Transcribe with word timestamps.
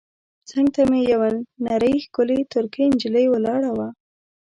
څنګ 0.49 0.67
ته 0.75 0.81
مې 0.89 1.01
یوه 1.13 1.29
نرۍ 1.65 1.95
ښکلې 2.05 2.39
ترکۍ 2.51 2.85
نجلۍ 2.93 3.25
ولاړه 3.29 3.71
وه. 3.77 3.87